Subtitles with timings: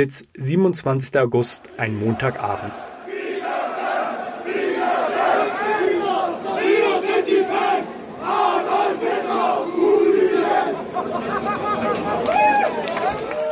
[0.00, 1.20] Chemnitz, 27.
[1.20, 2.72] August, ein Montagabend.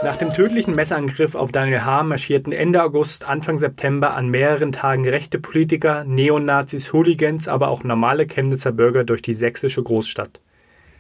[0.03, 2.05] Nach dem tödlichen Messerangriff auf Daniel H.
[2.05, 8.27] marschierten Ende August, Anfang September an mehreren Tagen rechte Politiker, Neonazis, Hooligans, aber auch normale
[8.27, 10.41] Chemnitzer Bürger durch die sächsische Großstadt.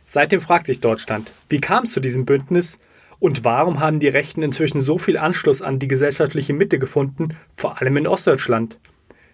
[0.04, 2.78] Seitdem fragt sich Deutschland, wie kam es zu diesem Bündnis
[3.20, 7.80] und warum haben die Rechten inzwischen so viel Anschluss an die gesellschaftliche Mitte gefunden, vor
[7.80, 8.78] allem in Ostdeutschland?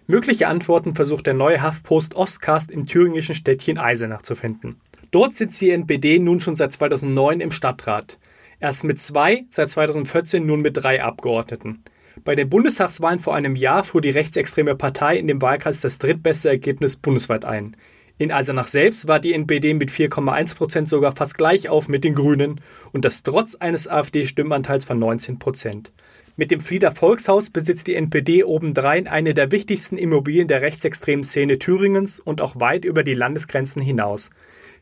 [0.07, 4.79] Mögliche Antworten versucht der neue Haftpost Ostcast im thüringischen Städtchen Eisenach zu finden.
[5.11, 8.19] Dort sitzt die NPD nun schon seit 2009 im Stadtrat.
[8.59, 11.83] Erst mit zwei, seit 2014 nun mit drei Abgeordneten.
[12.23, 16.49] Bei den Bundestagswahlen vor einem Jahr fuhr die rechtsextreme Partei in dem Wahlkreis das drittbeste
[16.49, 17.75] Ergebnis bundesweit ein.
[18.17, 22.15] In Eisenach selbst war die NPD mit 4,1 Prozent sogar fast gleich auf mit den
[22.15, 22.61] Grünen
[22.93, 25.91] und das trotz eines AfD-Stimmanteils von 19 Prozent.
[26.37, 31.59] Mit dem Flieder Volkshaus besitzt die NPD obendrein eine der wichtigsten Immobilien der rechtsextremen Szene
[31.59, 34.29] Thüringens und auch weit über die Landesgrenzen hinaus.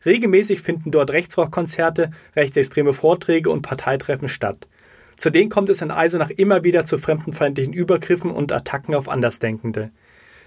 [0.06, 4.68] Regelmäßig finden dort Rechtsrockkonzerte, rechtsextreme Vorträge und Parteitreffen statt.
[5.16, 9.90] Zudem kommt es in Eisenach immer wieder zu fremdenfeindlichen Übergriffen und Attacken auf Andersdenkende.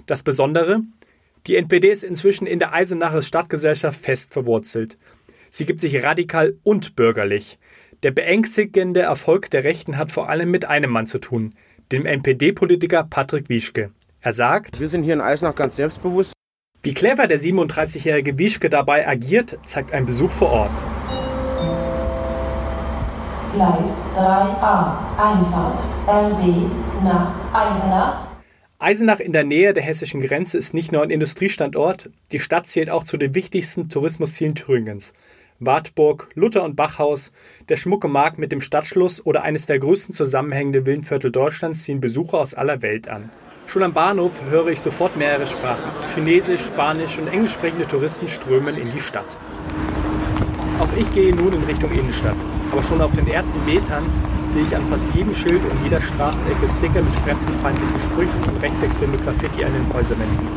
[0.05, 0.81] Das Besondere?
[1.45, 4.97] Die NPD ist inzwischen in der Eisenacher Stadtgesellschaft fest verwurzelt.
[5.49, 7.59] Sie gibt sich radikal und bürgerlich.
[8.03, 11.53] Der beängstigende Erfolg der Rechten hat vor allem mit einem Mann zu tun,
[11.91, 13.91] dem NPD-Politiker Patrick Wieschke.
[14.21, 16.33] Er sagt: Wir sind hier in Eisenach ganz selbstbewusst.
[16.83, 20.83] Wie clever der 37-jährige Wieschke dabei agiert, zeigt ein Besuch vor Ort.
[23.53, 26.69] Gleis 3a, Einfahrt RB
[27.03, 28.26] nach Eisenach.
[28.79, 32.91] Eisenach in der Nähe der hessischen Grenze ist nicht nur ein Industriestandort, die Stadt zählt
[32.91, 35.13] auch zu den wichtigsten Tourismuszielen Thüringens.
[35.59, 37.31] Wartburg, Luther- und Bachhaus,
[37.69, 42.37] der schmucke Markt mit dem Stadtschluss oder eines der größten zusammenhängenden Villenviertel Deutschlands ziehen Besucher
[42.37, 43.31] aus aller Welt an.
[43.65, 45.91] Schon am Bahnhof höre ich sofort mehrere Sprachen.
[46.13, 49.39] Chinesisch, Spanisch und englisch sprechende Touristen strömen in die Stadt.
[50.77, 52.37] Auch ich gehe nun in Richtung Innenstadt.
[52.71, 54.03] Aber schon auf den ersten Metern
[54.47, 59.17] sehe ich an fast jedem Schild und jeder Straßenecke Sticker mit fremdenfeindlichen Sprüchen und rechtsextreme
[59.17, 60.47] Graffiti an den Häuserwänden.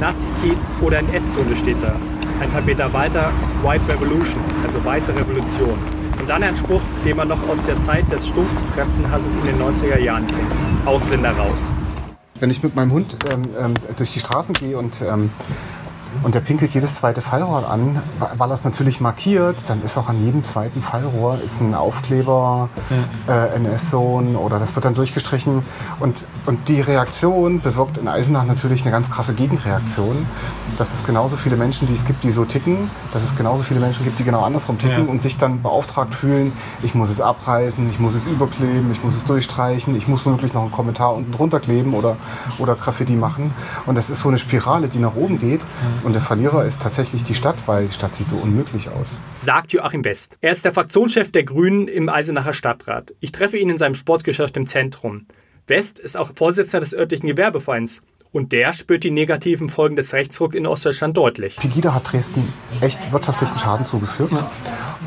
[0.00, 1.94] Nazi-Kiez oder ein S-Zone steht da.
[2.40, 3.30] Ein paar Meter weiter
[3.62, 5.78] White Revolution, also weiße Revolution.
[6.18, 9.60] Und dann ein Spruch, den man noch aus der Zeit des stumpfen Fremdenhasses in den
[9.60, 10.86] 90er Jahren kennt.
[10.86, 11.72] Ausländer raus.
[12.40, 15.30] Wenn ich mit meinem Hund ähm, ähm, durch die Straßen gehe und ähm,
[16.22, 19.56] und der pinkelt jedes zweite Fallrohr an, weil er es natürlich markiert.
[19.66, 22.68] Dann ist auch an jedem zweiten Fallrohr ist ein Aufkleber,
[23.28, 25.62] äh, NS-Zone oder das wird dann durchgestrichen.
[26.00, 30.26] Und, und die Reaktion bewirkt in Eisenach natürlich eine ganz krasse Gegenreaktion.
[30.78, 33.80] Dass es genauso viele Menschen, die es gibt, die so ticken, dass es genauso viele
[33.80, 35.10] Menschen gibt, die genau andersrum ticken ja.
[35.10, 36.52] und sich dann beauftragt fühlen,
[36.82, 40.52] ich muss es abreißen, ich muss es überkleben, ich muss es durchstreichen, ich muss wirklich
[40.52, 42.16] noch einen Kommentar unten drunter kleben oder,
[42.58, 43.52] oder Graffiti machen.
[43.86, 45.60] Und das ist so eine Spirale, die nach oben geht.
[46.04, 49.08] Und der Verlierer ist tatsächlich die Stadt, weil die Stadt sieht so unmöglich aus.
[49.38, 50.36] Sagt Joachim West.
[50.42, 53.14] Er ist der Fraktionschef der Grünen im Eisenacher Stadtrat.
[53.20, 55.26] Ich treffe ihn in seinem Sportgeschäft im Zentrum.
[55.66, 58.02] West ist auch Vorsitzender des örtlichen Gewerbevereins.
[58.32, 61.56] Und der spürt die negativen Folgen des Rechtsrucks in Ostdeutschland deutlich.
[61.56, 64.34] Pegida hat Dresden echt wirtschaftlichen Schaden zugefügt.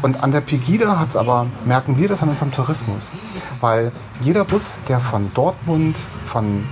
[0.02, 3.16] Und an der Pegida hat es aber, merken wir das an unserem Tourismus.
[3.60, 3.92] Weil
[4.22, 6.64] jeder Bus, der von Dortmund, von,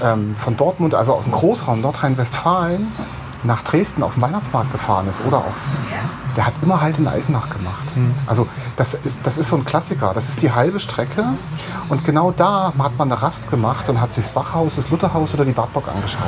[0.00, 2.86] ähm, von Dortmund, also aus dem Großraum Nordrhein-Westfalen,
[3.44, 5.56] nach Dresden auf den Weihnachtsmarkt gefahren ist oder auf,
[6.36, 7.96] der hat immer halt in Eisenach gemacht.
[7.96, 8.12] Mhm.
[8.26, 10.12] Also das ist, das ist so ein Klassiker.
[10.14, 11.24] Das ist die halbe Strecke
[11.88, 15.34] und genau da hat man eine Rast gemacht und hat sich das Bachhaus, das Lutherhaus
[15.34, 16.22] oder die Wartburg angeschaut.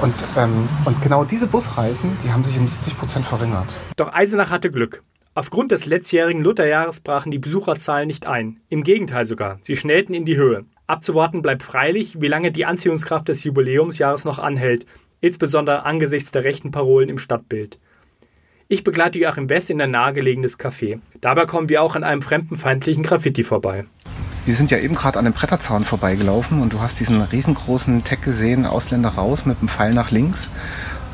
[0.00, 3.66] Und, ähm, und genau diese Busreisen, die haben sich um 70 Prozent verringert.
[3.96, 5.02] Doch Eisenach hatte Glück.
[5.34, 8.60] Aufgrund des letztjährigen Lutherjahres brachen die Besucherzahlen nicht ein.
[8.70, 10.64] Im Gegenteil sogar, sie schnellten in die Höhe.
[10.86, 14.86] Abzuwarten bleibt freilich, wie lange die Anziehungskraft des Jubiläumsjahres noch anhält
[15.26, 17.78] insbesondere angesichts der rechten Parolen im Stadtbild.
[18.68, 20.98] Ich begleite Joachim West in ein nahegelegenes Café.
[21.20, 23.84] Dabei kommen wir auch an einem fremdenfeindlichen Graffiti vorbei.
[24.44, 28.22] Wir sind ja eben gerade an dem Bretterzaun vorbeigelaufen und du hast diesen riesengroßen Tag
[28.22, 30.50] gesehen, Ausländer raus mit dem Pfeil nach links.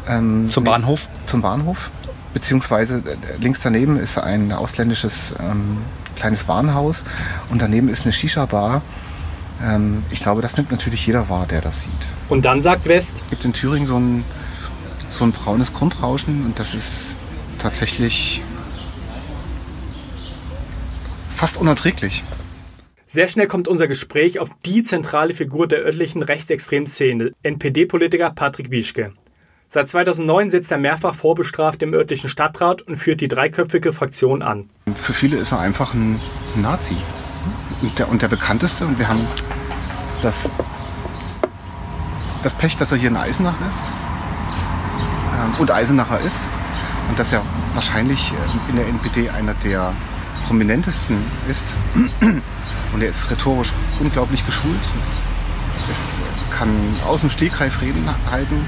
[0.09, 1.09] Ähm, zum Bahnhof?
[1.27, 1.91] Zum Bahnhof.
[2.35, 5.79] Beziehungsweise äh, links daneben ist ein ausländisches ähm,
[6.17, 7.05] kleines Warenhaus
[7.51, 8.83] und daneben ist eine Shisha-Bar.
[9.63, 11.93] Ähm, ich glaube, das nimmt natürlich jeder wahr, der das sieht.
[12.29, 13.23] Und dann sagt West.
[13.25, 14.25] Es gibt in Thüringen so ein,
[15.09, 17.17] so ein braunes Grundrauschen und das ist
[17.59, 18.43] tatsächlich
[21.37, 22.25] fast unerträglich.
[23.07, 28.71] Sehr schnell kommt unser Gespräch auf die zentrale Figur der örtlichen rechtsextremen Szene, NPD-Politiker Patrick
[28.71, 29.13] Wieschke.
[29.69, 34.71] Seit 2009 sitzt er mehrfach vorbestraft im örtlichen Stadtrat und führt die dreiköpfige Fraktion an.
[34.95, 36.21] Für viele ist er einfach ein
[36.57, 36.97] Nazi.
[37.83, 38.87] und der, und der bekannteste.
[38.87, 39.27] Und wir haben
[40.23, 40.51] das,
[42.43, 43.83] das Pech, dass er hier in Eisenach ist
[45.35, 46.49] ähm, und Eisenacher ist.
[47.09, 47.43] Und dass er
[47.75, 49.93] wahrscheinlich äh, in der NPD einer der
[50.47, 51.65] prominentesten ist.
[52.93, 54.81] Und er ist rhetorisch unglaublich geschult.
[55.91, 56.21] Es,
[56.51, 56.69] kann
[57.07, 58.67] aus dem Stegreif Reden halten,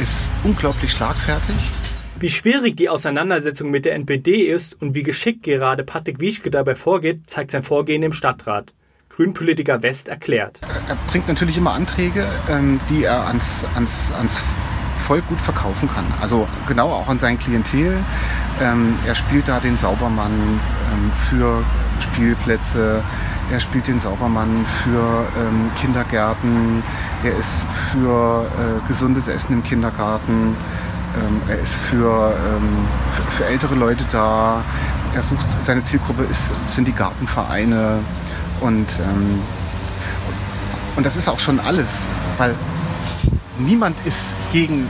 [0.00, 1.70] ist unglaublich schlagfertig.
[2.18, 6.74] Wie schwierig die Auseinandersetzung mit der NPD ist und wie geschickt gerade Patrick Wieschke dabei
[6.74, 8.74] vorgeht, zeigt sein Vorgehen im Stadtrat.
[9.16, 10.60] Grünpolitiker West erklärt.
[10.88, 14.42] Er bringt natürlich immer Anträge, ähm, die er ans, ans, ans
[14.96, 16.04] Volk gut verkaufen kann.
[16.20, 17.98] Also genau auch an sein Klientel.
[18.60, 21.62] Ähm, er spielt da den Saubermann ähm, für
[22.00, 23.02] Spielplätze,
[23.50, 25.26] er spielt den Saubermann für
[25.78, 26.82] Kindergärten,
[27.22, 30.56] er ist für äh, gesundes Essen im Kindergarten,
[31.16, 34.64] ähm, er ist für, ähm, für, für, ältere Leute da,
[35.14, 38.00] er sucht, seine Zielgruppe ist, sind die Gartenvereine
[38.62, 39.42] und, ähm,
[40.96, 42.54] und das ist auch schon alles, weil
[43.58, 44.88] niemand ist gegen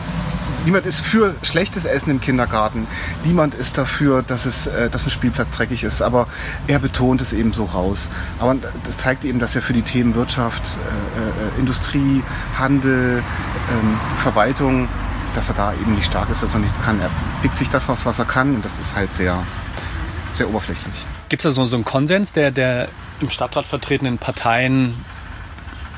[0.65, 2.87] niemand ist für schlechtes Essen im Kindergarten.
[3.25, 6.03] Niemand ist dafür, dass, es, äh, dass ein Spielplatz dreckig ist.
[6.03, 6.27] Aber
[6.67, 8.09] er betont es eben so raus.
[8.39, 12.23] Aber das zeigt eben, dass er für die Themen Wirtschaft, äh, äh, Industrie,
[12.59, 13.23] Handel,
[13.71, 14.89] ähm, Verwaltung,
[15.35, 17.01] dass er da eben nicht stark ist, dass er nichts kann.
[17.01, 17.11] Er
[17.41, 18.55] pickt sich das raus, was er kann.
[18.55, 19.43] Und das ist halt sehr,
[20.35, 21.07] sehr oberflächlich.
[21.33, 22.89] Gibt es da so, so einen Konsens der, der
[23.23, 24.97] im Stadtrat vertretenen Parteien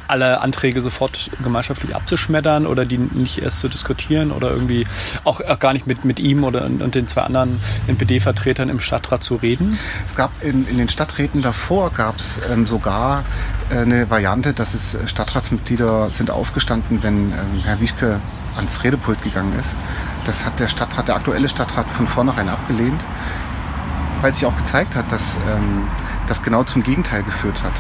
[0.06, 4.86] alle Anträge sofort gemeinschaftlich abzuschmettern oder die nicht erst zu diskutieren oder irgendwie
[5.24, 9.24] auch, auch gar nicht mit, mit ihm oder und den zwei anderen NPD-Vertretern im Stadtrat
[9.24, 9.76] zu reden?
[10.06, 13.24] Es gab in, in den Stadträten davor gab es ähm, sogar
[13.70, 18.20] äh, eine Variante, dass es Stadtratsmitglieder sind aufgestanden, wenn ähm, Herr Wischke
[18.54, 19.74] ans Redepult gegangen ist.
[20.26, 23.00] Das hat der Stadtrat, der aktuelle Stadtrat von vornherein abgelehnt,
[24.24, 25.86] weil sich auch gezeigt hat, dass ähm,
[26.28, 27.74] das genau zum Gegenteil geführt hat.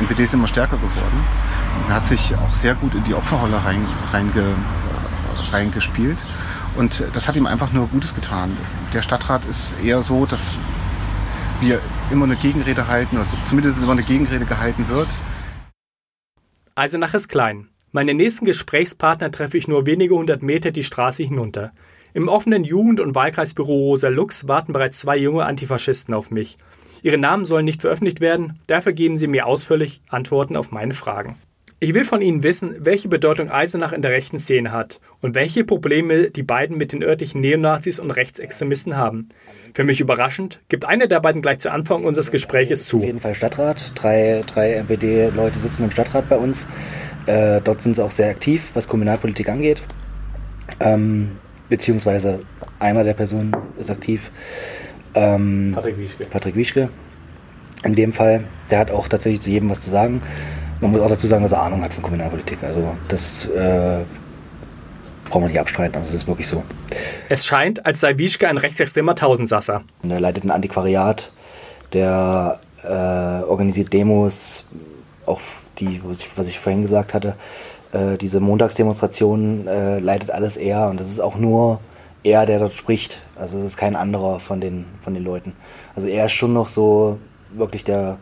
[0.00, 1.20] NPD ist immer stärker geworden
[1.84, 3.60] und hat sich auch sehr gut in die Opferrolle
[5.52, 6.18] reingespielt.
[6.18, 8.56] Rein, und das hat ihm einfach nur Gutes getan.
[8.94, 10.56] Der Stadtrat ist eher so, dass
[11.60, 15.08] wir immer eine Gegenrede halten, oder zumindest immer eine Gegenrede gehalten wird.
[16.74, 17.68] Eisenach ist klein.
[17.92, 21.72] Meine nächsten Gesprächspartner treffe ich nur wenige hundert Meter die Straße hinunter.
[22.14, 26.56] Im offenen Jugend- und Wahlkreisbüro Rosa Lux warten bereits zwei junge Antifaschisten auf mich.
[27.02, 31.36] Ihre Namen sollen nicht veröffentlicht werden, dafür geben Sie mir ausführlich Antworten auf meine Fragen.
[31.80, 35.62] Ich will von Ihnen wissen, welche Bedeutung Eisenach in der rechten Szene hat und welche
[35.62, 39.28] Probleme die beiden mit den örtlichen Neonazis und Rechtsextremisten haben.
[39.74, 42.96] Für mich überraschend, gibt einer der beiden gleich zu Anfang unseres Gespräches zu.
[42.96, 43.92] Auf jeden Fall Stadtrat.
[43.94, 46.66] Drei, drei NPD-Leute sitzen im Stadtrat bei uns.
[47.26, 49.80] Äh, dort sind sie auch sehr aktiv, was Kommunalpolitik angeht.
[50.80, 51.36] Ähm,
[51.68, 52.40] beziehungsweise
[52.78, 54.30] einer der Personen ist aktiv.
[55.14, 56.26] Ähm, Patrick Wieschke.
[56.26, 56.88] Patrick Wieschke.
[57.84, 60.20] In dem Fall, der hat auch tatsächlich zu jedem was zu sagen.
[60.80, 62.62] Man muss auch dazu sagen, dass er Ahnung hat von Kommunalpolitik.
[62.62, 64.00] Also das äh,
[65.28, 65.96] braucht man nicht abstreiten.
[65.96, 66.62] Also das ist wirklich so.
[67.28, 69.82] Es scheint, als sei Wieschke ein rechtsextremer Tausendsasser.
[70.02, 71.30] Und er leitet ein Antiquariat,
[71.92, 74.64] der äh, organisiert Demos,
[75.26, 75.40] auch
[75.78, 77.34] die, was ich, was ich vorhin gesagt hatte,
[77.92, 81.80] äh, diese Montagsdemonstrationen äh, leitet alles er und das ist auch nur
[82.22, 83.22] er, der dort spricht.
[83.36, 85.54] Also es ist kein anderer von den, von den Leuten.
[85.94, 87.18] Also er ist schon noch so
[87.50, 88.18] wirklich der,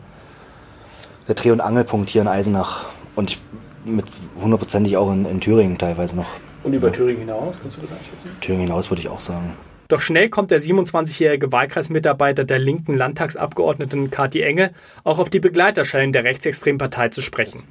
[1.27, 3.37] der Dreh- und Angelpunkt hier in Eisenach und
[3.85, 4.05] mit
[4.41, 6.27] hundertprozentig auch in, in Thüringen teilweise noch.
[6.63, 6.93] Und über ja.
[6.93, 8.29] Thüringen hinaus, kannst du das einschätzen?
[8.41, 9.53] Thüringen hinaus würde ich auch sagen.
[9.87, 14.71] Doch schnell kommt der 27-jährige Wahlkreismitarbeiter der linken Landtagsabgeordneten Kathi Enge
[15.05, 17.63] auch auf die Begleiterscheinung der rechtsextremen Partei zu sprechen.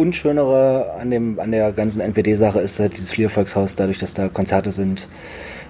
[0.00, 4.70] Unschönere an, dem, an der ganzen NPD-Sache ist halt dieses Fliervolkshaus, dadurch, dass da Konzerte
[4.70, 5.08] sind,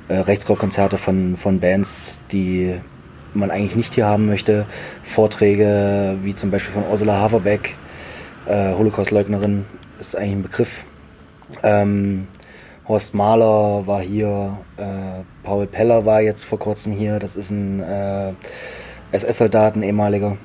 [0.09, 2.77] äh, Rechtsrockkonzerte von, von Bands, die
[3.35, 4.67] man eigentlich nicht hier haben möchte.
[5.03, 7.77] Vorträge wie zum Beispiel von Ursula Haverbeck,
[8.47, 9.67] äh, Holocaustleugnerin,
[9.99, 10.85] ist eigentlich ein Begriff.
[11.65, 12.29] Ähm,
[12.87, 17.81] Horst Mahler war hier, äh, Paul Peller war jetzt vor kurzem hier, das ist ein
[17.81, 18.33] äh,
[19.13, 20.37] SS-Soldat, ein ehemaliger.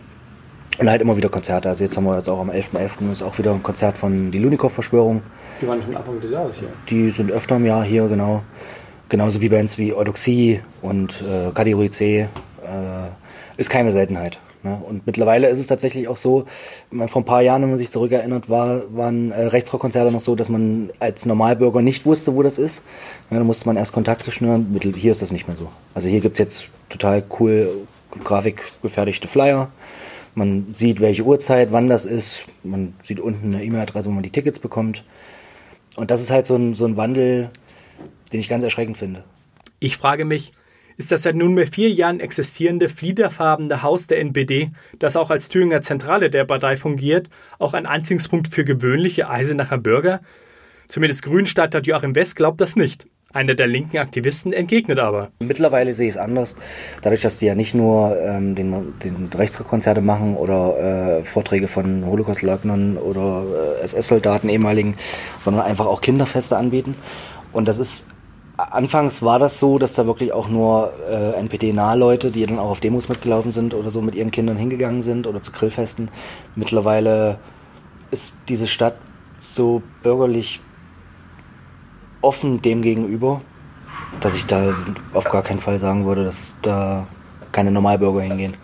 [0.78, 1.70] Und halt immer wieder Konzerte.
[1.70, 3.00] Also jetzt haben wir jetzt auch am 11.11.
[3.00, 3.12] .11.
[3.12, 5.24] ist auch wieder ein Konzert von die Lunikov-Verschwörung.
[5.62, 6.68] Die waren schon Anfang des Jahres hier.
[6.90, 8.44] Die sind öfter im Jahr hier, genau.
[9.08, 12.20] Genauso wie Bands wie Eudoxie und äh, Kategorie C.
[12.20, 12.28] Äh,
[13.58, 14.40] ist keine Seltenheit.
[14.64, 14.82] Ne?
[14.84, 16.46] Und mittlerweile ist es tatsächlich auch so,
[17.08, 20.50] vor ein paar Jahren, wenn man sich zurückerinnert, war, waren äh, Rechtsrockkonzerte noch so, dass
[20.50, 22.84] man als Normalbürger nicht wusste, wo das ist.
[23.30, 24.78] Ja, da musste man erst Kontakte schnüren.
[24.96, 25.70] Hier ist das nicht mehr so.
[25.94, 27.70] Also hier gibt's jetzt total cool
[28.24, 29.70] grafikgefertigte Flyer.
[30.36, 32.46] Man sieht, welche Uhrzeit, wann das ist.
[32.64, 35.04] Man sieht unten eine E-Mail-Adresse, wo man die Tickets bekommt.
[35.96, 37.50] Und das ist halt so ein, so ein Wandel,
[38.32, 39.24] den ich ganz erschreckend finde.
[39.80, 40.52] Ich frage mich,
[40.98, 45.82] ist das seit nunmehr vier Jahren existierende fliederfarbene Haus der NPD, das auch als Thüringer
[45.82, 50.22] Zentrale der Partei fungiert, auch ein Anziehungspunkt für gewöhnliche Eisenacher Bürger?
[50.88, 53.08] Zumindest Grünstadtrat Joachim West glaubt das nicht.
[53.36, 55.30] Einer der linken Aktivisten entgegnet aber.
[55.40, 56.56] Mittlerweile sehe ich es anders.
[57.02, 62.06] Dadurch, dass die ja nicht nur ähm, den, den Rechtskonzerte machen oder äh, Vorträge von
[62.06, 63.44] Holocaustleugnern oder
[63.82, 64.96] äh, SS-Soldaten ehemaligen,
[65.42, 66.96] sondern einfach auch Kinderfeste anbieten.
[67.52, 68.06] Und das ist
[68.56, 72.70] Anfangs war das so, dass da wirklich auch nur äh, NPD-nahe Leute, die dann auch
[72.70, 76.10] auf Demos mitgelaufen sind oder so mit ihren Kindern hingegangen sind oder zu Grillfesten.
[76.56, 77.38] Mittlerweile
[78.12, 78.96] ist diese Stadt
[79.42, 80.62] so bürgerlich
[82.22, 83.42] offen dem gegenüber,
[84.20, 84.76] dass ich da
[85.14, 87.08] auf gar keinen Fall sagen würde, dass da
[87.52, 88.56] keine Normalbürger hingehen.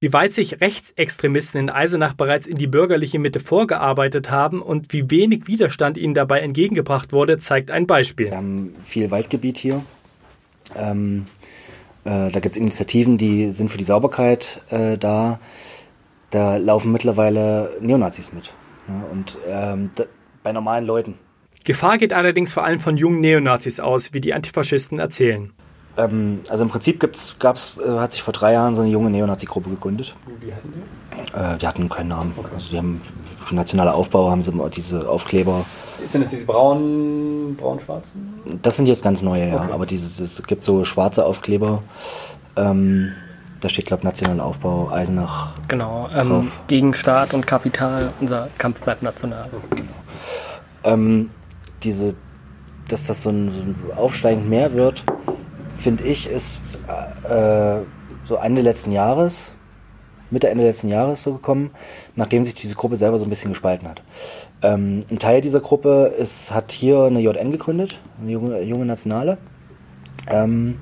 [0.00, 5.10] Wie weit sich Rechtsextremisten in Eisenach bereits in die bürgerliche Mitte vorgearbeitet haben und wie
[5.10, 8.26] wenig Widerstand ihnen dabei entgegengebracht wurde, zeigt ein Beispiel.
[8.26, 9.82] Wir haben viel Waldgebiet hier.
[10.76, 11.26] Ähm,
[12.04, 15.40] äh, da gibt es Initiativen, die sind für die Sauberkeit äh, da.
[16.28, 18.52] Da laufen mittlerweile Neonazis mit.
[18.88, 20.04] Ja, und ähm, da,
[20.42, 21.14] bei normalen Leuten.
[21.64, 25.52] Gefahr geht allerdings vor allem von jungen Neonazis aus, wie die Antifaschisten erzählen.
[25.96, 29.10] Ähm, also im Prinzip gibt's, gab's, äh, hat sich vor drei Jahren so eine junge
[29.10, 30.14] Neonazi-Gruppe gegründet.
[30.40, 31.38] Wie heißen die?
[31.38, 32.34] Äh, die hatten keinen Namen.
[32.36, 32.48] Okay.
[32.54, 33.00] Also die haben
[33.50, 35.64] nationaler Aufbau, haben sie diese Aufkleber.
[36.04, 38.58] Sind das diese braun, braun-schwarzen?
[38.62, 39.62] Das sind jetzt ganz neue, ja.
[39.62, 39.72] Okay.
[39.72, 41.82] Aber dieses, es gibt so schwarze Aufkleber.
[42.56, 43.12] Ähm,
[43.60, 45.54] da steht, glaube ich, nationaler Aufbau, Eisenach.
[45.68, 49.48] Genau, ähm, gegen Staat und Kapital, unser Kampf bleibt national.
[49.70, 49.88] Genau.
[50.84, 51.30] Ähm,
[51.84, 52.14] diese,
[52.88, 55.04] dass das so ein, so ein aufsteigend mehr wird,
[55.76, 56.60] finde ich, ist
[57.28, 57.80] äh,
[58.24, 59.52] so Ende letzten Jahres,
[60.30, 61.70] Mitte, Ende letzten Jahres so gekommen,
[62.16, 64.02] nachdem sich diese Gruppe selber so ein bisschen gespalten hat.
[64.62, 69.38] Ähm, ein Teil dieser Gruppe ist, hat hier eine JN gegründet, eine junge, junge Nationale.
[70.28, 70.78] Ähm,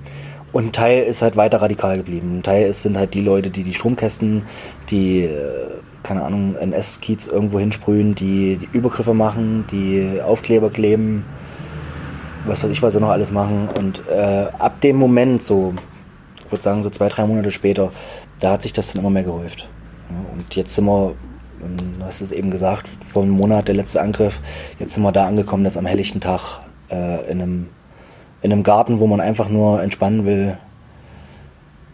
[0.53, 2.39] und ein Teil ist halt weiter radikal geblieben.
[2.39, 4.45] Ein Teil ist, sind halt die Leute, die die Stromkästen,
[4.91, 11.25] die, äh, keine Ahnung, NS-Kiez irgendwo hinsprühen, die, die Übergriffe machen, die Aufkleber kleben,
[12.45, 13.69] was weiß ich, was sie noch alles machen.
[13.77, 15.75] Und äh, ab dem Moment, so,
[16.45, 17.93] ich würde sagen, so zwei, drei Monate später,
[18.41, 19.69] da hat sich das dann immer mehr gehäuft.
[20.33, 21.15] Und jetzt sind wir,
[21.63, 24.41] ähm, du hast es eben gesagt, vor einem Monat der letzte Angriff,
[24.79, 27.69] jetzt sind wir da angekommen, dass am helllichten Tag äh, in, einem,
[28.43, 30.57] in einem Garten, wo man einfach nur entspannen will,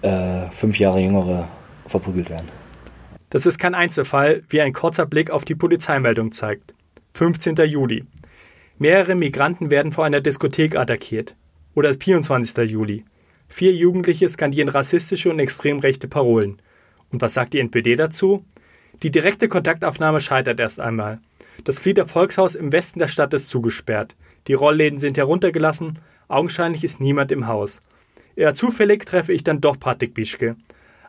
[0.02, 1.46] äh, fünf Jahre Jüngere
[1.86, 2.48] verprügelt werden.
[3.30, 6.74] Das ist kein Einzelfall, wie ein kurzer Blick auf die Polizeimeldung zeigt.
[7.14, 7.56] 15.
[7.56, 8.04] Juli.
[8.78, 11.36] Mehrere Migranten werden vor einer Diskothek attackiert.
[11.74, 12.70] Oder 24.
[12.70, 13.04] Juli.
[13.48, 16.62] Vier Jugendliche skandieren rassistische und extrem rechte Parolen.
[17.10, 18.44] Und was sagt die NPD dazu?
[19.02, 21.18] Die direkte Kontaktaufnahme scheitert erst einmal.
[21.64, 24.16] Das Flieder Volkshaus im Westen der Stadt ist zugesperrt.
[24.46, 25.98] Die Rollläden sind heruntergelassen.
[26.28, 27.80] Augenscheinlich ist niemand im Haus.
[28.36, 30.56] Eher zufällig treffe ich dann doch Patrick Bischke.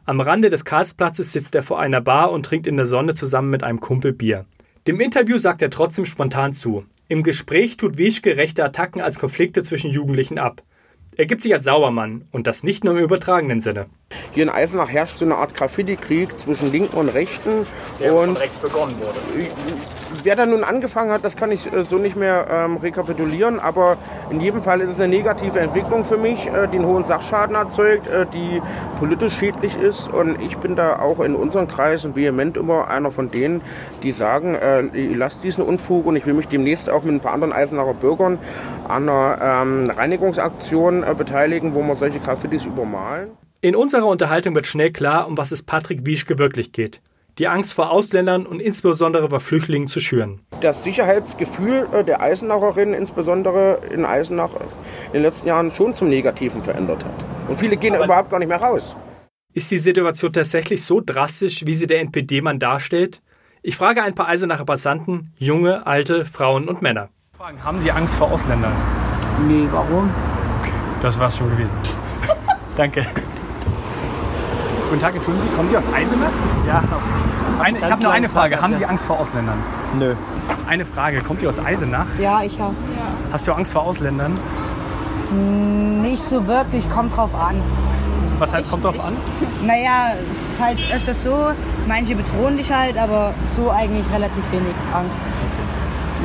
[0.10, 3.51] Am Rande des Karlsplatzes sitzt er vor einer Bar und trinkt in der Sonne zusammen
[3.51, 4.48] mit einem Kumpel Bier.
[4.88, 6.84] Dem Interview sagt er trotzdem spontan zu.
[7.08, 10.63] Im Gespräch tut Wischke rechte Attacken als Konflikte zwischen Jugendlichen ab.
[11.16, 13.86] Er gibt sich als Sauermann und das nicht nur im übertragenen Sinne.
[14.32, 17.66] Hier in Eisenach herrscht so eine Art Graffiti-Krieg zwischen Linken und Rechten.
[18.00, 19.20] Der und von rechts begonnen wurde.
[20.24, 23.98] Wer da nun angefangen hat, das kann ich äh, so nicht mehr ähm, rekapitulieren, aber
[24.32, 27.56] in jedem Fall ist es eine negative Entwicklung für mich, äh, die einen hohen Sachschaden
[27.56, 28.62] erzeugt, äh, die
[28.98, 33.30] politisch schädlich ist und ich bin da auch in unseren Kreisen vehement immer einer von
[33.32, 33.62] denen,
[34.01, 34.82] die sagen, äh,
[35.13, 38.39] lasst diesen Unfug und ich will mich demnächst auch mit ein paar anderen Eisenacher Bürgern
[38.88, 43.30] an einer ähm, Reinigungsaktion äh, beteiligen, wo wir solche Graffitis übermalen.
[43.62, 47.01] In unserer Unterhaltung wird schnell klar, um was es Patrick Wieschke wirklich geht.
[47.39, 50.39] Die Angst vor Ausländern und insbesondere vor Flüchtlingen zu schüren.
[50.62, 54.51] Das Sicherheitsgefühl äh, der Eisenacherinnen, insbesondere in Eisenach,
[55.08, 57.50] in den letzten Jahren schon zum Negativen verändert hat.
[57.50, 58.96] Und viele gehen Aber überhaupt gar nicht mehr raus.
[59.54, 63.22] Ist die Situation tatsächlich so drastisch, wie sie der NPD-Mann darstellt?
[63.62, 67.10] Ich frage ein paar Eisenacher Passanten, junge, alte, Frauen und Männer.
[67.38, 68.72] Haben Sie Angst vor Ausländern?
[69.48, 70.10] Nee, warum?
[70.62, 71.75] Okay, das war's schon gewesen.
[72.78, 73.06] Danke.
[74.89, 76.31] Guten Tag, entschuldigen Sie, kommen Sie aus Eisenach?
[76.67, 76.84] Ja.
[77.62, 78.60] Eine, ich habe nur eine Frage.
[78.60, 79.60] Haben Sie Angst vor Ausländern?
[79.98, 80.15] Nö.
[80.67, 81.22] Eine Frage.
[81.22, 82.08] Kommt ihr aus Eisenach?
[82.19, 82.74] Ja, ich habe.
[83.31, 84.39] Hast du Angst vor Ausländern?
[86.01, 87.62] Nicht so wirklich, kommt drauf an.
[88.39, 89.15] Was heißt, kommt drauf an?
[89.63, 91.50] Naja, es ist halt öfters so,
[91.88, 95.17] manche bedrohen dich halt, aber so eigentlich relativ wenig Angst.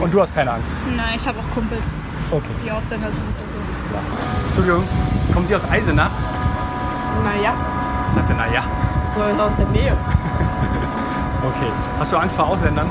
[0.00, 0.76] Und du hast keine Angst?
[0.96, 1.82] Nein, ich habe auch Kumpels,
[2.30, 2.44] Okay.
[2.64, 3.20] die Ausländer sind.
[3.92, 4.46] Also.
[4.46, 4.84] Entschuldigung,
[5.34, 6.10] kommen Sie aus Eisenach?
[7.24, 7.52] Naja,
[8.14, 8.62] Was heißt denn, na ja?
[9.12, 9.96] so aus der Nähe.
[11.44, 11.70] Okay.
[11.98, 12.90] Hast du Angst vor Ausländern?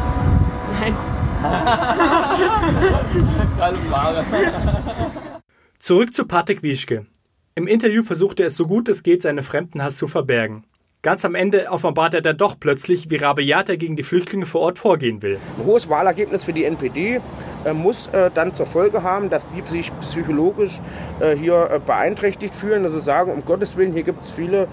[0.79, 0.95] Nein.
[5.79, 7.07] Zurück zu Patrick Wieschke.
[7.55, 10.65] Im Interview versuchte er es so gut es geht, seinen Fremdenhass zu verbergen.
[11.05, 14.61] Ganz am Ende offenbart er dann doch plötzlich, wie rabiat er gegen die Flüchtlinge vor
[14.61, 15.37] Ort vorgehen will.
[15.59, 17.19] Ein hohes Wahlergebnis für die NPD
[17.65, 20.71] äh, muss äh, dann zur Folge haben, dass die sich psychologisch
[21.19, 24.69] äh, hier beeinträchtigt fühlen, dass sie sagen, um Gottes Willen, hier gibt es viele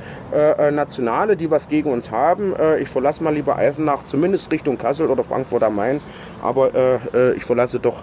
[0.71, 2.55] Nationale, die was gegen uns haben.
[2.81, 6.01] Ich verlasse mal lieber Eisenach, zumindest Richtung Kassel oder Frankfurt am Main.
[6.43, 7.01] Aber
[7.37, 8.03] ich verlasse doch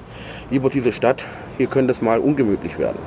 [0.51, 1.23] lieber diese Stadt.
[1.57, 2.99] Hier könnte es mal ungemütlich werden.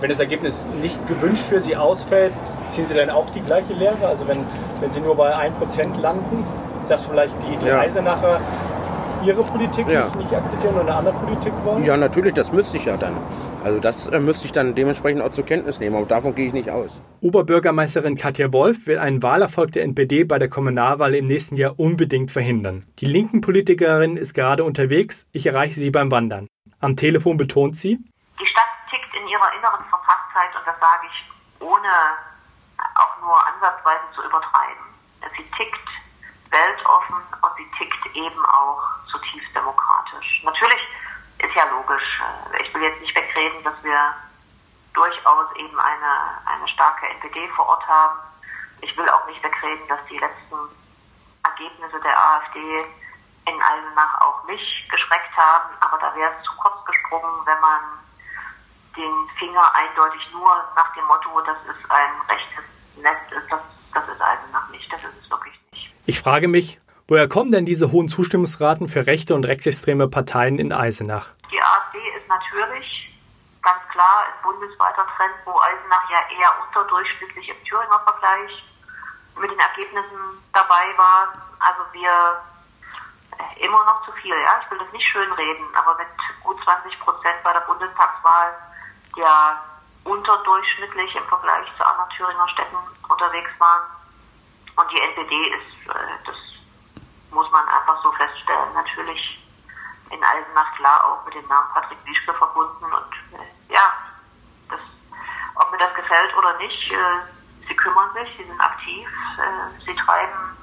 [0.00, 2.32] Wenn das Ergebnis nicht gewünscht für Sie ausfällt,
[2.68, 4.06] ziehen Sie dann auch die gleiche Lehre?
[4.06, 4.38] Also wenn,
[4.80, 6.44] wenn Sie nur bei 1% landen,
[6.88, 7.80] dass vielleicht die, die Ja.
[7.80, 8.40] Eisenacher
[9.24, 10.04] Ihre Politik Ja.
[10.04, 11.84] nicht, nicht akzeptieren und eine andere Politik wollen?
[11.84, 13.14] Ja, natürlich, das müsste ich ja dann.
[13.64, 16.52] Also das äh, müsste ich dann dementsprechend auch zur Kenntnis nehmen, aber davon gehe ich
[16.52, 16.90] nicht aus.
[17.20, 22.30] Oberbürgermeisterin Katja Wolf will einen Wahlerfolg der NPD bei der Kommunalwahl im nächsten Jahr unbedingt
[22.30, 22.84] verhindern.
[23.00, 25.26] Die linken Politikerin ist gerade unterwegs.
[25.32, 26.46] Ich erreiche sie beim Wandern.
[26.78, 27.98] Am Telefon betont sie,
[28.40, 28.67] Die Stadt
[29.68, 31.92] inneren Verfasstheit und das sage ich ohne
[32.94, 34.84] auch nur ansatzweise zu übertreiben.
[35.36, 35.88] Sie tickt
[36.50, 40.42] weltoffen und sie tickt eben auch zutiefst demokratisch.
[40.44, 40.88] Natürlich
[41.38, 42.22] ist ja logisch,
[42.52, 44.14] äh, ich will jetzt nicht wegreden, dass wir
[44.94, 48.18] durchaus eben eine, eine starke NPD vor Ort haben.
[48.80, 50.56] Ich will auch nicht wegreden, dass die letzten
[51.44, 52.82] Ergebnisse der AfD
[53.46, 57.80] in Eisenach auch mich geschreckt haben, aber da wäre es zu kurz gesprungen, wenn man
[58.96, 62.64] den Finger eindeutig nur nach dem Motto, das ist ein rechtes
[63.02, 63.60] Netz, ist das,
[63.94, 65.94] das ist Eisenach nicht, das ist es wirklich nicht.
[66.06, 70.72] ich frage mich, woher kommen denn diese hohen Zustimmungsraten für rechte und rechtsextreme Parteien in
[70.72, 71.34] Eisenach?
[71.50, 73.18] Die AfD ist natürlich
[73.62, 78.64] ganz klar ein bundesweiter Trend, wo Eisenach ja eher unterdurchschnittlich im Thüringer Vergleich
[79.40, 81.32] mit den Ergebnissen dabei war.
[81.60, 82.42] Also wir
[83.60, 84.60] immer noch zu viel, ja.
[84.62, 86.08] Ich will das nicht schönreden, aber mit
[86.42, 88.54] gut 20 Prozent bei der Bundestagswahl
[89.16, 89.62] ja
[90.04, 92.76] unterdurchschnittlich im Vergleich zu anderen Thüringer Städten
[93.08, 93.82] unterwegs waren.
[94.76, 96.36] Und die NPD ist, äh, das
[97.30, 99.44] muss man einfach so feststellen, natürlich
[100.10, 102.84] in Eisenach klar auch mit dem Namen Patrick Wieschke verbunden.
[102.84, 103.92] Und äh, ja,
[104.70, 104.80] das,
[105.56, 109.08] ob mir das gefällt oder nicht, äh, sie kümmern sich, sie sind aktiv,
[109.84, 110.56] sie treiben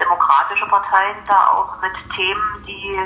[0.00, 2.98] demokratische Parteien da auch mit Themen, die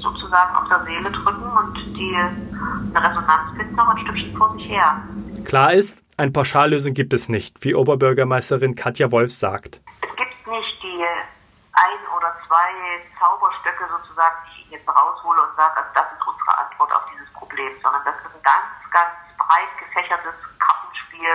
[0.00, 4.68] sozusagen auf der Seele drücken und die eine Resonanz finden, noch ein Stückchen vor sich
[4.68, 5.02] her.
[5.44, 9.80] Klar ist, eine Pauschallösung gibt es nicht, wie Oberbürgermeisterin Katja Wolf sagt.
[10.02, 11.04] Es gibt nicht die
[11.72, 12.70] ein oder zwei
[13.18, 17.30] Zauberstöcke sozusagen, die ich jetzt raushole und sage, also das ist unsere Antwort auf dieses
[17.34, 21.34] Problem, sondern das ist ein ganz, ganz breit gefächertes Kartenspiel,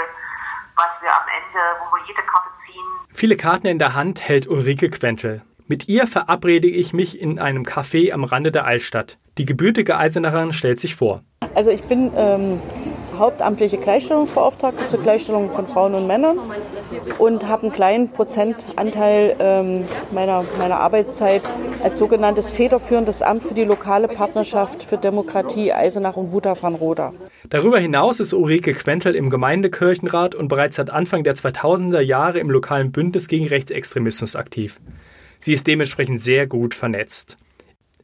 [0.75, 4.47] was wir am Ende, wo wir jede Karte ziehen, Viele Karten in der Hand hält
[4.47, 5.41] Ulrike Quentel.
[5.67, 9.17] Mit ihr verabrede ich mich in einem Café am Rande der Altstadt.
[9.38, 11.23] Die gebürtige Eisenacherin stellt sich vor.
[11.55, 12.62] Also ich bin ähm,
[13.17, 16.38] hauptamtliche Gleichstellungsbeauftragte zur Gleichstellung von Frauen und Männern
[17.17, 21.41] und habe einen kleinen Prozentanteil ähm, meiner, meiner Arbeitszeit
[21.83, 27.13] als sogenanntes federführendes Amt für die lokale Partnerschaft für Demokratie Eisenach und Huta van Roda.
[27.49, 32.49] Darüber hinaus ist Ulrike Quentel im Gemeindekirchenrat und bereits seit Anfang der 2000er Jahre im
[32.49, 34.79] lokalen Bündnis gegen Rechtsextremismus aktiv.
[35.39, 37.37] Sie ist dementsprechend sehr gut vernetzt.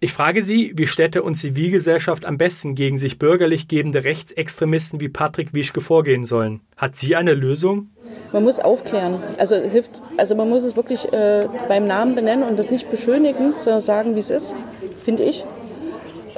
[0.02, 5.10] Ich frage Sie, wie Städte und Zivilgesellschaft am besten gegen sich bürgerlich gebende Rechtsextremisten wie
[5.10, 6.62] Patrick Wieschke vorgehen sollen.
[6.78, 7.90] Hat sie eine Lösung?
[8.32, 9.22] Man muss aufklären.
[9.38, 13.54] Also hilft, also man muss es wirklich äh, beim Namen benennen und das nicht beschönigen,
[13.60, 14.56] sondern sagen, wie es ist,
[15.04, 15.44] finde ich.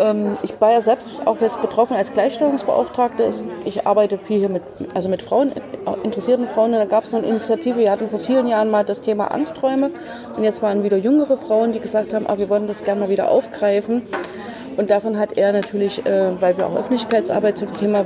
[0.01, 3.29] Ähm, ich war ja selbst auch jetzt betroffen als Gleichstellungsbeauftragte.
[3.65, 5.51] Ich arbeite viel hier mit, also mit Frauen,
[6.03, 6.73] interessierten Frauen.
[6.73, 9.91] Und da gab es eine Initiative, wir hatten vor vielen Jahren mal das Thema Angsträume.
[10.35, 13.09] Und jetzt waren wieder jüngere Frauen, die gesagt haben, ah, wir wollen das gerne mal
[13.09, 14.07] wieder aufgreifen.
[14.77, 18.05] Und davon hat er natürlich, äh, weil wir auch Öffentlichkeitsarbeit zum Thema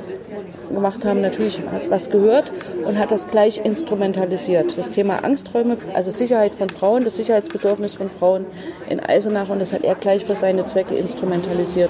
[0.70, 2.52] gemacht haben, natürlich was gehört
[2.86, 4.78] und hat das gleich instrumentalisiert.
[4.78, 8.46] Das Thema Angsträume, also Sicherheit von Frauen, das Sicherheitsbedürfnis von Frauen
[8.90, 11.90] in Eisenach und das hat er gleich für seine Zwecke instrumentalisiert.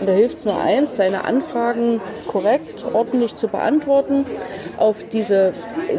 [0.00, 4.26] Und da hilft es nur eins, seine Anfragen korrekt, ordentlich zu beantworten.
[4.76, 5.52] Auf diese,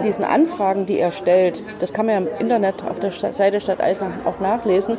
[0.06, 3.82] diesen Anfragen, die er stellt, das kann man ja im Internet auf der Seite Stadt
[3.82, 4.98] Eisenach auch nachlesen,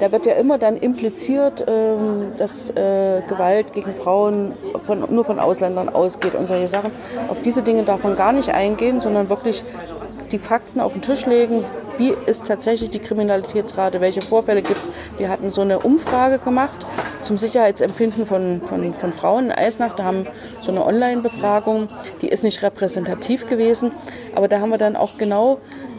[0.00, 4.52] da wird ja immer dann impliziert, ähm, dass äh, Gewalt gegen Frauen
[4.86, 6.90] von, nur von Ausländern ausgeht und solche Sachen.
[7.28, 9.64] Auf diese Dinge darf man gar nicht eingehen, sondern wirklich
[10.32, 11.64] die Fakten auf den Tisch legen.
[11.96, 14.00] Wie ist tatsächlich die Kriminalitätsrate?
[14.00, 14.88] Welche Vorfälle gibt es?
[15.18, 16.86] Wir hatten so eine Umfrage gemacht
[17.22, 19.94] zum Sicherheitsempfinden von, von, von Frauen in Eisnach.
[19.96, 20.26] Da haben
[20.60, 21.88] so eine Online-Befragung,
[22.22, 23.90] die ist nicht repräsentativ gewesen,
[24.34, 25.58] aber da haben wir dann auch genau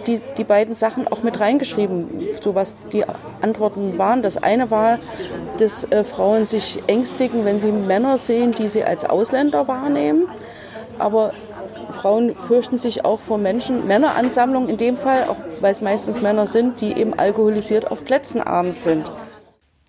[0.10, 2.08] die, die beiden Sachen auch mit reingeschrieben,
[2.42, 3.04] so was die
[3.42, 4.22] Antworten waren.
[4.22, 5.00] Das eine war,
[5.58, 10.28] dass äh, Frauen sich ängstigen, wenn sie Männer sehen, die sie als Ausländer wahrnehmen.
[10.98, 11.32] Aber
[11.92, 16.48] Frauen fürchten sich auch vor Menschen, Männeransammlungen in dem Fall, auch weil es meistens Männer
[16.48, 19.12] sind, die eben alkoholisiert auf Plätzen abends sind.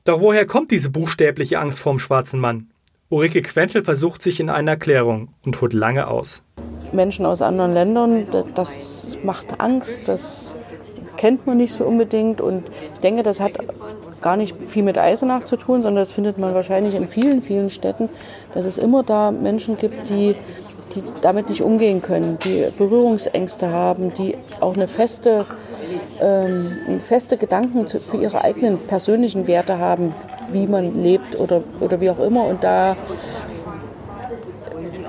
[0.05, 2.71] Doch woher kommt diese buchstäbliche Angst vorm schwarzen Mann?
[3.13, 6.45] Ulrike Quentel versucht sich in einer Erklärung und holt lange aus.
[6.93, 10.55] Menschen aus anderen Ländern, das macht Angst, das
[11.17, 12.41] kennt man nicht so unbedingt.
[12.41, 13.55] Und ich denke, das hat
[14.23, 17.71] gar nicht viel mit Eisenach zu tun, sondern das findet man wahrscheinlich in vielen, vielen
[17.71, 18.09] Städten,
[18.55, 20.37] dass es immer da Menschen gibt, die,
[20.95, 25.47] die damit nicht umgehen können, die Berührungsängste haben, die auch eine feste,
[26.21, 30.15] ähm, feste Gedanken für ihre eigenen persönlichen Werte haben,
[30.53, 32.47] wie man lebt oder, oder wie auch immer.
[32.47, 32.97] Und da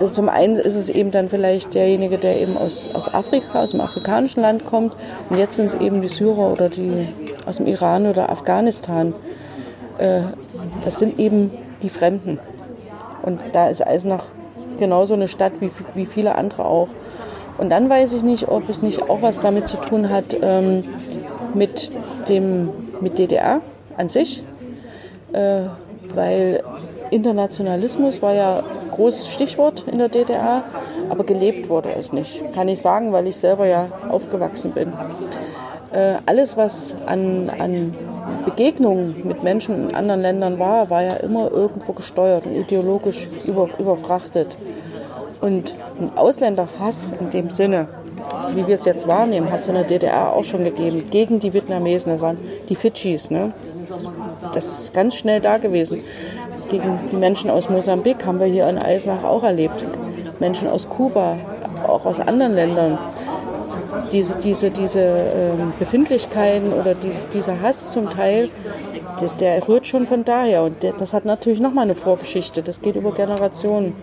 [0.08, 3.82] zum einen ist es eben dann vielleicht derjenige, der eben aus, aus Afrika, aus dem
[3.82, 4.96] afrikanischen Land kommt.
[5.30, 7.08] Und jetzt sind es eben die Syrer oder die
[7.46, 9.14] aus dem Iran oder Afghanistan.
[9.98, 10.22] Äh,
[10.84, 12.40] das sind eben die Fremden.
[13.22, 14.26] Und da ist Eisenach
[14.78, 16.90] genauso eine Stadt wie, wie viele andere auch.
[17.58, 20.84] Und dann weiß ich nicht, ob es nicht auch was damit zu tun hat ähm,
[21.54, 21.92] mit
[22.30, 22.70] dem
[23.02, 23.62] mit DDR
[23.98, 24.44] an sich,
[25.34, 25.64] äh,
[26.14, 26.64] weil
[27.12, 30.64] Internationalismus war ja großes Stichwort in der DDR,
[31.10, 32.42] aber gelebt wurde es nicht.
[32.54, 34.94] Kann ich sagen, weil ich selber ja aufgewachsen bin.
[35.92, 37.94] Äh, alles, was an, an
[38.46, 43.68] Begegnungen mit Menschen in anderen Ländern war, war ja immer irgendwo gesteuert und ideologisch über,
[43.78, 44.56] überfrachtet.
[45.42, 47.88] Und ein Ausländerhass in dem Sinne,
[48.54, 51.54] wie wir es jetzt wahrnehmen, hat es in der DDR auch schon gegeben, gegen die
[51.54, 52.38] Vietnamesen, das waren
[52.70, 53.32] die Fidschis.
[53.32, 53.54] Ne?
[54.54, 56.04] Das, ist ganz schnell da gewesen
[56.72, 59.86] gegen die Menschen aus Mosambik haben wir hier in Eisenach auch erlebt.
[60.40, 61.38] Menschen aus Kuba,
[61.86, 62.98] auch aus anderen Ländern.
[64.12, 68.50] Diese, diese, diese ähm, Befindlichkeiten oder dies, dieser Hass zum Teil,
[69.20, 70.64] der, der rührt schon von daher.
[70.64, 72.64] Und der, das hat natürlich nochmal eine Vorgeschichte.
[72.64, 73.94] Das geht über Generationen.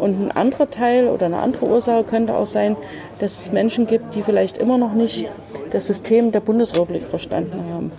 [0.00, 2.76] Und ein anderer Teil oder eine andere Ursache könnte auch sein,
[3.18, 5.26] dass es Menschen gibt, die vielleicht immer noch nicht
[5.70, 7.92] das System der Bundesrepublik verstanden haben.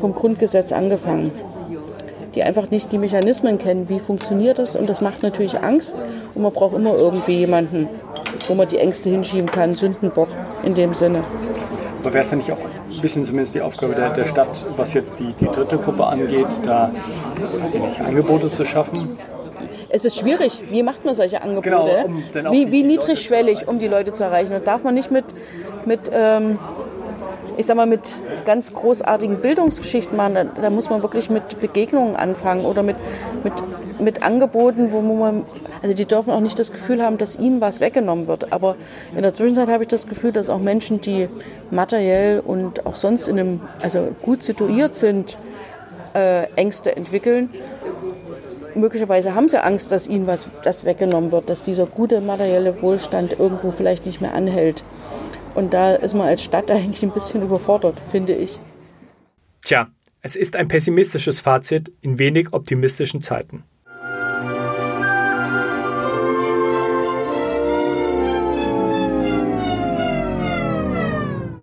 [0.00, 1.30] Vom Grundgesetz angefangen
[2.34, 4.76] die einfach nicht die Mechanismen kennen, wie funktioniert das.
[4.76, 5.96] Und das macht natürlich Angst.
[6.34, 7.88] Und man braucht immer irgendwie jemanden,
[8.46, 10.28] wo man die Ängste hinschieben kann, Sündenbock
[10.62, 11.24] in dem Sinne.
[12.00, 14.94] Aber wäre es dann nicht auch ein bisschen zumindest die Aufgabe der, der Stadt, was
[14.94, 16.92] jetzt die, die dritte Gruppe angeht, da
[17.62, 19.18] nicht, Angebote zu schaffen?
[19.90, 20.62] Es ist schwierig.
[20.70, 22.06] Wie macht man solche Angebote?
[22.32, 24.54] Genau, um wie, wie niedrigschwellig, um die Leute zu erreichen?
[24.54, 25.24] Und darf man nicht mit,
[25.86, 26.58] mit ähm,
[27.56, 28.02] ich sag mal, mit
[28.44, 30.34] ganz großartigen Bildungsgeschichten machen.
[30.34, 32.96] Da, da, muss man wirklich mit Begegnungen anfangen oder mit,
[33.42, 33.52] mit,
[33.98, 35.44] mit Angeboten, wo man,
[35.82, 38.52] also die dürfen auch nicht das Gefühl haben, dass ihnen was weggenommen wird.
[38.52, 38.76] Aber
[39.16, 41.28] in der Zwischenzeit habe ich das Gefühl, dass auch Menschen, die
[41.70, 45.36] materiell und auch sonst in einem, also gut situiert sind,
[46.14, 47.50] äh, Ängste entwickeln.
[48.78, 53.38] Möglicherweise haben sie Angst, dass ihnen was das weggenommen wird, dass dieser gute materielle Wohlstand
[53.38, 54.84] irgendwo vielleicht nicht mehr anhält.
[55.54, 58.60] Und da ist man als Stadt eigentlich ein bisschen überfordert, finde ich.
[59.62, 59.88] Tja,
[60.22, 63.64] es ist ein pessimistisches Fazit in wenig optimistischen Zeiten.